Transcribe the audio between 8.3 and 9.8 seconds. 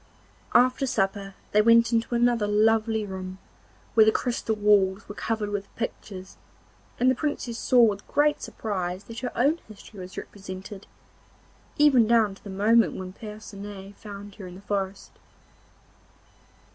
surprise that her own